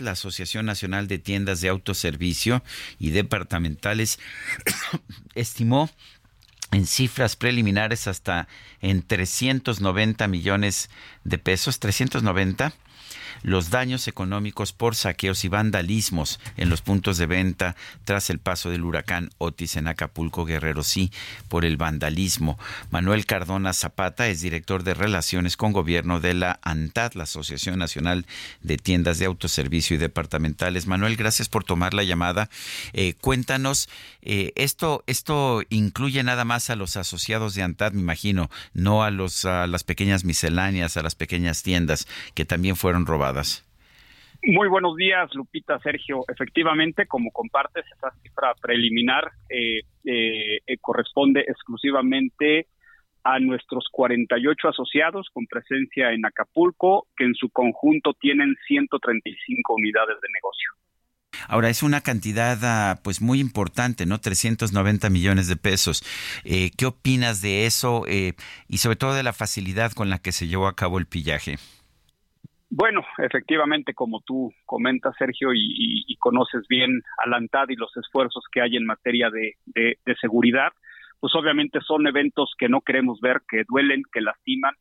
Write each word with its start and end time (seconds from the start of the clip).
La 0.00 0.12
Asociación 0.12 0.66
Nacional 0.66 1.08
de 1.08 1.18
Tiendas 1.18 1.60
de 1.60 1.68
Autoservicio 1.68 2.62
y 2.98 3.10
Departamentales 3.10 4.18
estimó 5.34 5.90
en 6.72 6.86
cifras 6.86 7.36
preliminares 7.36 8.08
hasta 8.08 8.48
en 8.80 9.02
390 9.02 10.26
millones 10.26 10.90
de 11.24 11.38
pesos, 11.38 11.78
390 11.78 12.72
los 13.42 13.70
daños 13.70 14.08
económicos 14.08 14.72
por 14.72 14.94
saqueos 14.94 15.44
y 15.44 15.48
vandalismos 15.48 16.40
en 16.56 16.70
los 16.70 16.82
puntos 16.82 17.18
de 17.18 17.26
venta 17.26 17.76
tras 18.04 18.30
el 18.30 18.38
paso 18.38 18.70
del 18.70 18.84
huracán 18.84 19.30
Otis 19.38 19.76
en 19.76 19.88
Acapulco, 19.88 20.44
Guerrero, 20.44 20.82
sí, 20.82 21.10
por 21.48 21.64
el 21.64 21.76
vandalismo. 21.76 22.58
Manuel 22.90 23.26
Cardona 23.26 23.72
Zapata 23.72 24.28
es 24.28 24.40
director 24.40 24.84
de 24.84 24.94
Relaciones 24.94 25.56
con 25.56 25.72
Gobierno 25.72 26.20
de 26.20 26.34
la 26.34 26.60
ANTAD, 26.62 27.14
la 27.14 27.24
Asociación 27.24 27.78
Nacional 27.78 28.26
de 28.62 28.76
Tiendas 28.76 29.18
de 29.18 29.26
Autoservicio 29.26 29.96
y 29.96 29.98
Departamentales. 29.98 30.86
Manuel, 30.86 31.16
gracias 31.16 31.48
por 31.48 31.64
tomar 31.64 31.94
la 31.94 32.04
llamada. 32.04 32.48
Eh, 32.92 33.14
cuéntanos, 33.20 33.88
eh, 34.22 34.52
esto, 34.56 35.02
esto 35.06 35.62
incluye 35.70 36.22
nada 36.22 36.44
más 36.44 36.70
a 36.70 36.76
los 36.76 36.96
asociados 36.96 37.54
de 37.54 37.62
ANTAD, 37.62 37.92
me 37.92 38.00
imagino, 38.00 38.50
no 38.74 39.02
a, 39.02 39.10
los, 39.10 39.44
a 39.44 39.66
las 39.66 39.84
pequeñas 39.84 40.24
misceláneas, 40.24 40.96
a 40.96 41.02
las 41.02 41.14
pequeñas 41.14 41.62
tiendas 41.62 42.06
que 42.34 42.44
también 42.44 42.76
fueron 42.76 42.91
robadas. 43.06 43.66
Muy 44.44 44.66
buenos 44.66 44.96
días, 44.96 45.32
Lupita, 45.34 45.78
Sergio. 45.78 46.24
Efectivamente, 46.26 47.06
como 47.06 47.30
compartes, 47.30 47.84
esa 47.96 48.10
cifra 48.22 48.52
preliminar 48.60 49.30
eh, 49.48 49.82
eh, 50.04 50.58
eh, 50.66 50.76
corresponde 50.80 51.44
exclusivamente 51.46 52.66
a 53.22 53.38
nuestros 53.38 53.84
48 53.92 54.68
asociados 54.68 55.28
con 55.32 55.46
presencia 55.46 56.10
en 56.10 56.26
Acapulco, 56.26 57.06
que 57.16 57.22
en 57.22 57.34
su 57.36 57.50
conjunto 57.50 58.14
tienen 58.14 58.56
135 58.66 59.74
unidades 59.74 60.16
de 60.20 60.28
negocio. 60.34 60.70
Ahora 61.46 61.68
es 61.68 61.84
una 61.84 62.00
cantidad 62.00 62.58
ah, 62.64 63.00
pues 63.04 63.22
muy 63.22 63.38
importante, 63.38 64.06
¿no? 64.06 64.18
390 64.18 65.08
millones 65.08 65.46
de 65.46 65.54
pesos. 65.54 66.02
¿Qué 66.42 66.86
opinas 66.86 67.42
de 67.42 67.66
eso 67.66 68.06
y 68.08 68.78
sobre 68.78 68.96
todo 68.96 69.14
de 69.14 69.22
la 69.22 69.32
facilidad 69.32 69.92
con 69.92 70.10
la 70.10 70.18
que 70.18 70.32
se 70.32 70.48
llevó 70.48 70.66
a 70.66 70.74
cabo 70.74 70.98
el 70.98 71.06
pillaje? 71.06 71.58
Bueno, 72.74 73.04
efectivamente, 73.18 73.92
como 73.92 74.22
tú 74.22 74.50
comentas, 74.64 75.14
Sergio, 75.18 75.50
y, 75.52 76.16
conoces 76.18 76.66
bien 76.68 77.02
a 77.18 77.28
la 77.28 77.38
y 77.68 77.76
los 77.76 77.94
esfuerzos 77.98 78.44
que 78.50 78.62
hay 78.62 78.76
en 78.76 78.86
materia 78.86 79.28
de, 79.28 79.98
seguridad, 80.18 80.72
pues 81.20 81.34
obviamente 81.34 81.80
son 81.82 82.06
eventos 82.06 82.54
que 82.56 82.70
no 82.70 82.80
queremos 82.80 83.20
ver, 83.20 83.42
que 83.46 83.64
duelen, 83.68 84.02
que 84.10 84.22
lastiman 84.22 84.74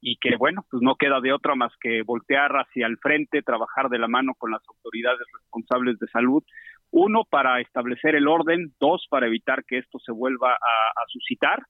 y 0.00 0.16
que, 0.16 0.34
bueno, 0.36 0.64
pues 0.68 0.82
no 0.82 0.96
queda 0.96 1.20
de 1.20 1.32
otra 1.32 1.54
más 1.54 1.72
que 1.80 2.02
voltear 2.02 2.50
hacia 2.56 2.88
el 2.88 2.98
frente, 2.98 3.42
trabajar 3.42 3.90
de 3.90 4.00
la 4.00 4.08
mano 4.08 4.32
con 4.36 4.50
las 4.50 4.62
autoridades 4.68 5.24
responsables 5.32 6.00
de 6.00 6.08
salud, 6.08 6.42
uno, 6.90 7.22
para 7.30 7.60
establecer 7.60 8.16
el 8.16 8.26
orden, 8.26 8.74
dos, 8.80 9.06
para 9.08 9.28
evitar 9.28 9.64
que 9.64 9.78
esto 9.78 10.00
se 10.00 10.10
vuelva 10.10 10.52
a 10.52 11.02
suscitar 11.12 11.60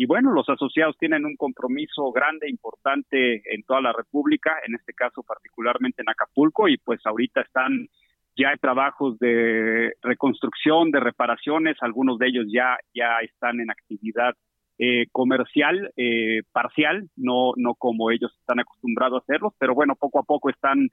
y 0.00 0.06
bueno, 0.06 0.32
los 0.32 0.48
asociados 0.48 0.96
tienen 0.96 1.26
un 1.26 1.36
compromiso 1.36 2.10
grande, 2.10 2.48
importante 2.48 3.42
en 3.54 3.62
toda 3.64 3.82
la 3.82 3.92
República, 3.92 4.52
en 4.66 4.74
este 4.74 4.94
caso 4.94 5.22
particularmente 5.22 6.00
en 6.00 6.08
Acapulco, 6.08 6.68
y 6.68 6.78
pues 6.78 7.04
ahorita 7.04 7.42
están 7.42 7.86
ya 8.34 8.48
hay 8.48 8.56
trabajos 8.56 9.18
de 9.18 9.92
reconstrucción, 10.00 10.90
de 10.90 11.00
reparaciones, 11.00 11.76
algunos 11.82 12.18
de 12.18 12.28
ellos 12.28 12.46
ya, 12.50 12.78
ya 12.94 13.18
están 13.20 13.60
en 13.60 13.70
actividad 13.70 14.32
eh, 14.78 15.04
comercial 15.12 15.92
eh, 15.98 16.44
parcial, 16.50 17.10
no, 17.16 17.52
no 17.56 17.74
como 17.74 18.10
ellos 18.10 18.34
están 18.40 18.60
acostumbrados 18.60 19.20
a 19.20 19.24
hacerlo, 19.24 19.52
pero 19.58 19.74
bueno, 19.74 19.96
poco 19.96 20.20
a 20.20 20.22
poco 20.22 20.48
están, 20.48 20.88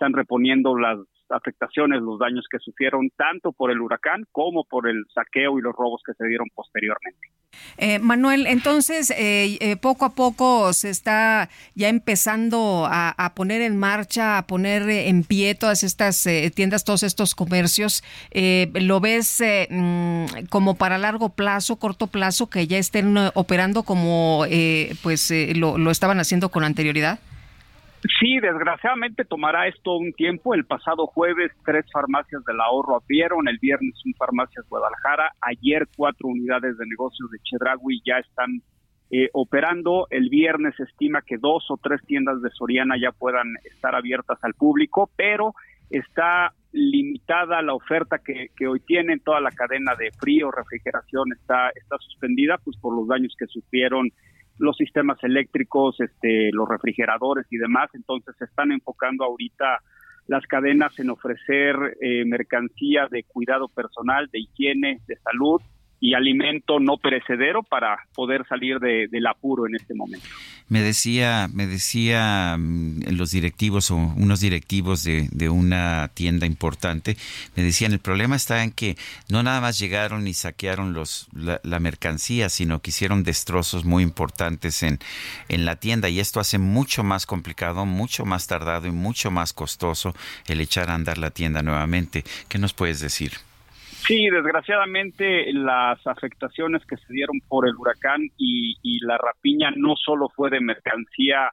están 0.00 0.14
reponiendo 0.14 0.78
las 0.78 0.98
afectaciones, 1.28 2.00
los 2.00 2.18
daños 2.18 2.46
que 2.50 2.58
sufrieron 2.58 3.10
tanto 3.16 3.52
por 3.52 3.70
el 3.70 3.80
huracán 3.80 4.24
como 4.32 4.64
por 4.64 4.88
el 4.88 5.04
saqueo 5.14 5.58
y 5.58 5.62
los 5.62 5.74
robos 5.76 6.00
que 6.04 6.14
se 6.14 6.26
dieron 6.26 6.48
posteriormente. 6.54 7.28
Eh, 7.76 7.98
Manuel, 7.98 8.46
entonces 8.46 9.10
eh, 9.10 9.58
eh, 9.60 9.76
poco 9.76 10.06
a 10.06 10.14
poco 10.14 10.72
se 10.72 10.88
está 10.88 11.50
ya 11.74 11.88
empezando 11.88 12.88
a, 12.90 13.32
poner 13.36 13.60
en 13.60 13.76
marcha, 13.76 14.38
a 14.38 14.46
poner 14.46 14.88
en 14.88 15.22
pie 15.22 15.54
todas 15.54 15.82
estas 15.82 16.26
tiendas, 16.54 16.84
todos 16.84 17.02
estos 17.02 17.34
comercios. 17.34 18.02
¿Lo 18.72 19.00
ves 19.00 19.42
mm, 19.68 20.46
como 20.48 20.76
para 20.76 20.96
largo 20.96 21.28
plazo, 21.28 21.76
corto 21.76 22.06
plazo, 22.06 22.48
que 22.48 22.66
ya 22.66 22.78
estén 22.78 23.16
operando 23.34 23.82
como 23.82 24.44
pues 25.02 25.32
lo, 25.54 25.76
lo 25.76 25.90
estaban 25.90 26.18
haciendo 26.18 26.48
con 26.48 26.64
anterioridad? 26.64 27.20
Sí, 28.18 28.40
desgraciadamente 28.40 29.24
tomará 29.24 29.68
esto 29.68 29.96
un 29.96 30.12
tiempo. 30.12 30.54
El 30.54 30.64
pasado 30.64 31.06
jueves 31.06 31.52
tres 31.64 31.84
farmacias 31.92 32.42
del 32.44 32.60
ahorro 32.60 32.96
abrieron, 32.96 33.46
el 33.46 33.58
viernes 33.58 33.94
un 34.06 34.14
farmacias 34.14 34.66
Guadalajara, 34.68 35.32
ayer 35.42 35.86
cuatro 35.96 36.28
unidades 36.28 36.78
de 36.78 36.86
negocios 36.86 37.30
de 37.30 37.38
Chedragui 37.40 38.00
ya 38.04 38.18
están 38.18 38.62
eh, 39.10 39.28
operando. 39.34 40.06
El 40.10 40.30
viernes 40.30 40.74
se 40.76 40.84
estima 40.84 41.20
que 41.20 41.36
dos 41.36 41.70
o 41.70 41.76
tres 41.76 42.00
tiendas 42.06 42.40
de 42.40 42.50
Soriana 42.50 42.96
ya 42.98 43.12
puedan 43.12 43.54
estar 43.64 43.94
abiertas 43.94 44.38
al 44.42 44.54
público, 44.54 45.10
pero 45.16 45.54
está 45.90 46.54
limitada 46.72 47.60
la 47.60 47.74
oferta 47.74 48.18
que, 48.18 48.48
que 48.56 48.66
hoy 48.66 48.80
tienen, 48.80 49.20
toda 49.20 49.40
la 49.40 49.50
cadena 49.50 49.94
de 49.96 50.10
frío, 50.12 50.50
refrigeración 50.50 51.32
está, 51.32 51.68
está 51.70 51.96
suspendida 51.98 52.56
pues 52.64 52.78
por 52.78 52.96
los 52.96 53.08
daños 53.08 53.34
que 53.38 53.46
sufrieron 53.46 54.10
los 54.60 54.76
sistemas 54.76 55.18
eléctricos, 55.24 56.00
este, 56.00 56.50
los 56.52 56.68
refrigeradores 56.68 57.46
y 57.50 57.56
demás. 57.56 57.90
Entonces 57.94 58.34
se 58.38 58.44
están 58.44 58.72
enfocando 58.72 59.24
ahorita 59.24 59.80
las 60.26 60.46
cadenas 60.46 60.96
en 61.00 61.10
ofrecer 61.10 61.74
eh, 62.00 62.24
mercancía 62.24 63.08
de 63.10 63.24
cuidado 63.24 63.68
personal, 63.68 64.28
de 64.30 64.40
higiene, 64.40 65.00
de 65.08 65.16
salud 65.16 65.60
y 66.00 66.14
alimento 66.14 66.80
no 66.80 66.96
perecedero 66.96 67.62
para 67.62 68.06
poder 68.14 68.46
salir 68.48 68.78
de, 68.78 69.06
del 69.08 69.26
apuro 69.26 69.66
en 69.66 69.74
este 69.74 69.94
momento. 69.94 70.26
Me 70.68 70.80
decía, 70.80 71.48
me 71.52 71.66
decía 71.66 72.56
mm, 72.58 73.16
los 73.16 73.32
directivos 73.32 73.90
o 73.90 73.96
unos 73.96 74.40
directivos 74.40 75.04
de, 75.04 75.28
de, 75.30 75.50
una 75.50 76.08
tienda 76.14 76.46
importante, 76.46 77.16
me 77.54 77.62
decían 77.62 77.92
el 77.92 77.98
problema 77.98 78.36
está 78.36 78.64
en 78.64 78.70
que 78.70 78.96
no 79.28 79.42
nada 79.42 79.60
más 79.60 79.78
llegaron 79.78 80.26
y 80.26 80.32
saquearon 80.32 80.94
los 80.94 81.28
la, 81.34 81.60
la, 81.64 81.80
mercancía, 81.80 82.48
sino 82.48 82.80
que 82.80 82.90
hicieron 82.90 83.22
destrozos 83.22 83.84
muy 83.84 84.02
importantes 84.02 84.82
en, 84.82 85.00
en 85.48 85.64
la 85.64 85.76
tienda 85.76 86.08
y 86.08 86.20
esto 86.20 86.40
hace 86.40 86.58
mucho 86.58 87.02
más 87.02 87.26
complicado, 87.26 87.84
mucho 87.84 88.24
más 88.24 88.46
tardado 88.46 88.86
y 88.86 88.92
mucho 88.92 89.30
más 89.30 89.52
costoso 89.52 90.14
el 90.46 90.60
echar 90.60 90.88
a 90.88 90.94
andar 90.94 91.18
la 91.18 91.30
tienda 91.30 91.62
nuevamente. 91.62 92.24
¿Qué 92.48 92.58
nos 92.58 92.72
puedes 92.72 93.00
decir? 93.00 93.32
Sí, 94.10 94.28
desgraciadamente 94.28 95.52
las 95.52 96.04
afectaciones 96.04 96.84
que 96.84 96.96
se 96.96 97.12
dieron 97.12 97.38
por 97.46 97.68
el 97.68 97.76
huracán 97.76 98.22
y, 98.36 98.98
la 99.06 99.16
rapiña 99.16 99.70
no 99.76 99.94
solo 99.94 100.28
fue 100.34 100.50
de 100.50 100.58
mercancía, 100.60 101.52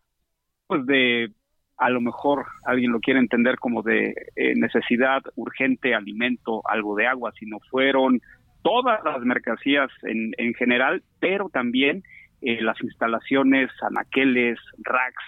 pues 0.65 0.83
de, 0.87 1.29
a 1.77 1.91
lo 1.91 2.01
mejor 2.01 2.47
alguien 2.65 2.91
lo 2.91 2.99
quiere 2.99 3.19
entender 3.19 3.57
como 3.57 3.83
de 3.83 4.11
eh, 4.35 4.55
necesidad 4.55 5.21
urgente, 5.35 5.93
alimento, 5.93 6.63
algo 6.67 6.95
de 6.95 7.05
agua, 7.05 7.31
sino 7.37 7.59
fueron 7.69 8.21
todas 8.63 9.03
las 9.03 9.21
mercancías 9.21 9.91
en, 10.01 10.31
en 10.39 10.55
general, 10.55 11.03
pero 11.19 11.49
también 11.49 12.01
eh, 12.41 12.59
las 12.63 12.81
instalaciones, 12.81 13.69
anaqueles, 13.83 14.57
racks, 14.79 15.25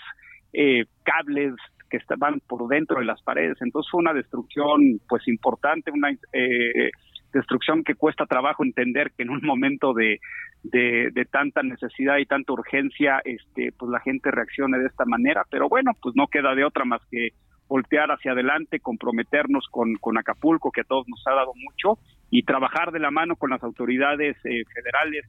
eh, 0.53 0.85
cables 1.03 1.53
que 1.91 1.97
estaban 1.97 2.39
por 2.47 2.67
dentro 2.67 2.99
de 2.99 3.05
las 3.05 3.21
paredes. 3.21 3.57
Entonces 3.61 3.91
fue 3.91 3.99
una 3.99 4.13
destrucción 4.13 4.99
pues 5.07 5.27
importante, 5.27 5.91
una 5.91 6.09
eh, 6.33 6.89
destrucción 7.33 7.83
que 7.83 7.95
cuesta 7.95 8.25
trabajo 8.25 8.63
entender 8.63 9.11
que 9.15 9.23
en 9.23 9.29
un 9.29 9.41
momento 9.43 9.93
de, 9.93 10.19
de, 10.63 11.27
tanta 11.31 11.63
necesidad 11.63 12.17
y 12.17 12.25
tanta 12.25 12.53
urgencia, 12.53 13.21
este, 13.23 13.71
pues 13.77 13.91
la 13.91 13.99
gente 13.99 14.31
reaccione 14.31 14.79
de 14.79 14.87
esta 14.87 15.05
manera, 15.05 15.43
pero 15.49 15.69
bueno, 15.69 15.91
pues 16.01 16.15
no 16.15 16.27
queda 16.27 16.55
de 16.55 16.65
otra 16.65 16.85
más 16.85 17.01
que 17.11 17.29
voltear 17.67 18.09
hacia 18.11 18.31
adelante, 18.31 18.79
comprometernos 18.79 19.67
con, 19.69 19.95
con 19.95 20.17
Acapulco, 20.17 20.71
que 20.71 20.81
a 20.81 20.85
todos 20.85 21.07
nos 21.07 21.21
ha 21.27 21.35
dado 21.35 21.53
mucho, 21.55 21.99
y 22.31 22.43
trabajar 22.43 22.91
de 22.91 22.99
la 22.99 23.11
mano 23.11 23.35
con 23.35 23.51
las 23.51 23.63
autoridades 23.63 24.35
eh, 24.43 24.63
federales 24.73 25.25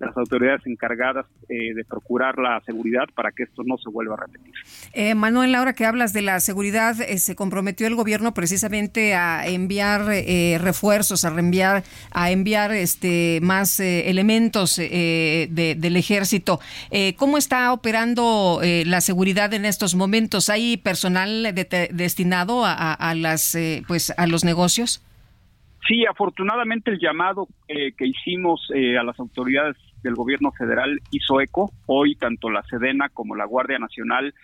las 0.00 0.16
autoridades 0.16 0.66
encargadas 0.66 1.26
eh, 1.48 1.74
de 1.74 1.84
procurar 1.84 2.38
la 2.38 2.60
seguridad 2.62 3.04
para 3.14 3.32
que 3.32 3.42
esto 3.44 3.62
no 3.64 3.76
se 3.76 3.90
vuelva 3.90 4.14
a 4.14 4.26
repetir. 4.26 4.54
Eh, 4.94 5.14
Manuel, 5.14 5.54
ahora 5.54 5.74
que 5.74 5.84
hablas 5.84 6.12
de 6.12 6.22
la 6.22 6.40
seguridad, 6.40 6.98
eh, 7.00 7.18
se 7.18 7.36
comprometió 7.36 7.86
el 7.86 7.94
gobierno 7.94 8.32
precisamente 8.32 9.14
a 9.14 9.46
enviar 9.46 10.06
refuerzos, 10.60 11.24
a 11.24 11.30
reenviar, 11.30 11.82
a 12.12 12.30
enviar 12.30 12.72
este 12.72 13.40
más 13.42 13.80
elementos 13.80 14.76
del 14.76 15.96
ejército. 15.96 16.60
¿Cómo 17.16 17.36
está 17.36 17.72
operando 17.72 18.60
la 18.62 19.00
seguridad 19.00 19.52
en 19.52 19.64
estos 19.64 19.94
momentos? 19.94 20.48
¿Hay 20.48 20.76
personal 20.78 21.54
destinado 21.92 22.64
a, 22.64 22.94
a 22.94 23.14
las 23.14 23.56
pues 23.86 24.12
a 24.16 24.26
los 24.26 24.44
negocios? 24.44 25.04
Sí, 25.86 26.04
afortunadamente 26.06 26.90
el 26.90 26.98
llamado 26.98 27.48
que 27.66 28.06
hicimos 28.06 28.68
a 28.98 29.02
las 29.02 29.18
autoridades 29.18 29.76
del 30.02 30.14
gobierno 30.14 30.52
federal 30.52 31.00
hizo 31.10 31.40
eco. 31.40 31.70
Hoy 31.86 32.14
tanto 32.14 32.50
la 32.50 32.62
Sedena 32.64 33.08
como 33.08 33.36
la 33.36 33.44
Guardia 33.44 33.78
Nacional 33.78 34.34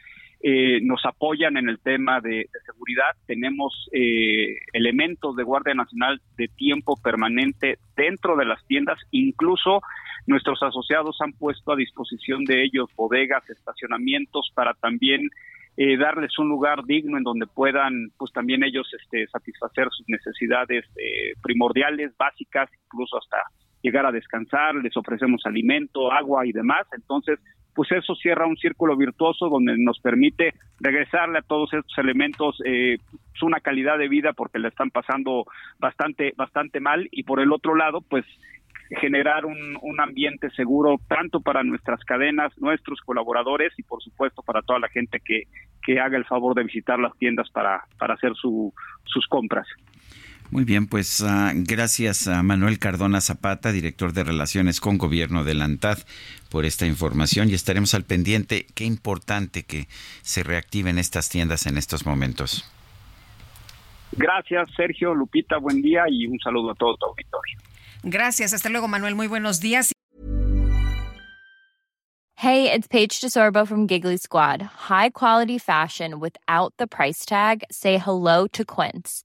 eh, 0.41 0.81
nos 0.83 1.05
apoyan 1.07 1.57
en 1.57 1.69
el 1.69 1.79
tema 1.81 2.21
de, 2.21 2.49
seguridad. 2.65 3.17
Tenemos 3.27 3.89
eh, 3.93 4.57
elementos 4.73 5.35
de 5.35 5.43
Guardia 5.43 5.75
Nacional 5.75 6.21
de 6.37 6.49
tiempo 6.49 6.97
permanente 7.03 7.79
dentro 7.97 8.37
de 8.37 8.45
las 8.45 8.65
tiendas, 8.67 8.99
incluso 9.11 9.81
nuestros 10.27 10.63
asociados 10.63 11.17
han 11.21 11.33
puesto 11.33 11.73
a 11.73 11.77
disposición 11.77 12.45
de 12.45 12.65
ellos 12.65 12.91
bodegas, 12.95 13.49
estacionamientos 13.49 14.51
para 14.55 14.75
también 14.75 15.31
eh, 15.79 15.97
darles 15.97 16.39
un 16.39 16.49
lugar 16.49 16.85
digno 16.85 17.17
en 17.17 17.25
donde 17.25 17.47
puedan, 17.47 18.11
pues 18.19 18.33
también 18.33 18.63
ellos 18.63 18.89
este, 19.01 19.27
satisfacer 19.29 19.89
sus 19.91 20.09
necesidades 20.09 20.85
primordiales, 21.43 22.17
básicas, 22.17 22.71
incluso 22.85 23.19
hasta 23.19 23.39
llegar 23.87 24.05
a 24.05 24.13
descansar, 24.13 24.75
les 24.75 24.97
ofrecemos 24.97 25.43
alimento, 25.45 26.13
agua 26.13 26.45
y 26.45 26.53
demás. 26.53 26.87
Entonces, 26.93 27.39
pues 27.75 27.93
eso 27.93 28.15
cierra 28.17 28.47
un 28.47 28.57
círculo 28.57 28.97
virtuoso 28.97 29.49
donde 29.49 29.77
nos 29.79 30.01
permite 30.01 30.55
regresarle 30.81 31.39
a 31.39 31.43
todos 31.43 31.73
estos 31.73 31.97
elementos 31.99 32.61
eh, 32.65 32.97
una 33.43 33.61
calidad 33.61 33.99
de 33.99 34.09
vida 34.09 34.33
porque 34.33 34.59
le 34.59 34.69
están 34.69 34.91
pasando 34.91 35.45
bastante 35.79 36.33
bastante 36.37 36.81
mal 36.81 37.07
y 37.13 37.23
por 37.23 37.39
el 37.39 37.53
otro 37.53 37.75
lado 37.75 38.01
pues 38.01 38.25
generar 38.99 39.45
un, 39.45 39.79
un 39.83 40.01
ambiente 40.01 40.49
seguro 40.51 40.97
tanto 41.07 41.41
para 41.41 41.63
nuestras 41.63 42.03
cadenas, 42.05 42.53
nuestros 42.57 43.01
colaboradores 43.03 43.73
y 43.77 43.83
por 43.83 44.03
supuesto 44.03 44.43
para 44.43 44.63
toda 44.63 44.79
la 44.79 44.89
gente 44.89 45.21
que, 45.23 45.43
que 45.85 46.01
haga 46.01 46.17
el 46.17 46.25
favor 46.25 46.55
de 46.55 46.65
visitar 46.65 46.99
las 46.99 47.17
tiendas 47.19 47.51
para, 47.51 47.85
para 47.99 48.15
hacer 48.15 48.35
su, 48.35 48.73
sus 49.05 49.27
compras. 49.27 49.67
Muy 50.51 50.65
bien, 50.65 50.87
pues 50.87 51.21
uh, 51.21 51.53
gracias 51.55 52.29
a 52.29 52.43
Manuel 52.43 52.79
Cardona 52.79 53.21
Zapata, 53.21 53.73
director 53.73 54.13
de 54.13 54.25
Relaciones 54.25 54.81
con 54.81 54.97
Gobierno 54.97 55.45
de 55.45 55.55
la 55.55 55.65
ANTAD, 55.65 55.99
por 56.51 56.65
esta 56.65 56.87
información 56.87 57.51
y 57.51 57.55
estaremos 57.55 57.95
al 57.95 58.05
pendiente. 58.05 58.67
Qué 58.75 58.85
importante 58.85 59.65
que 59.65 59.89
se 60.23 60.43
reactiven 60.43 60.99
estas 60.99 61.29
tiendas 61.29 61.67
en 61.67 61.77
estos 61.77 62.07
momentos. 62.07 62.71
Gracias, 64.13 64.69
Sergio, 64.77 65.15
Lupita, 65.15 65.59
buen 65.59 65.83
día 65.83 66.05
y 66.09 66.27
un 66.27 66.39
saludo 66.39 66.71
a 66.71 66.75
todo 66.75 66.97
tu 66.97 67.07
auditorio. 67.07 67.59
Gracias, 68.03 68.55
hasta 68.55 68.69
luego, 68.69 68.89
Manuel, 68.89 69.15
muy 69.15 69.27
buenos 69.27 69.61
días. 69.61 69.93
Hey, 72.39 72.71
it's 72.71 72.87
Paige 72.87 73.21
DeSorbo 73.21 73.67
from 73.67 73.89
Giggly 73.89 74.19
Squad. 74.19 74.61
High 74.89 75.11
quality 75.11 75.59
fashion 75.59 76.21
without 76.21 76.75
the 76.77 76.87
price 76.87 77.25
tag. 77.25 77.65
Say 77.71 77.99
hello 77.99 78.47
to 78.49 78.65
Quince. 78.65 79.25